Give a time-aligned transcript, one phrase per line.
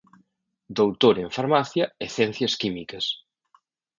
[0.79, 3.05] Doutor en Farmacia e Ciencias Químicas.